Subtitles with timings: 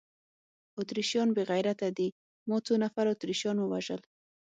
[0.79, 2.07] اتریشیان بې غیرته دي،
[2.47, 4.01] ما څو نفره اتریشیان ووژل؟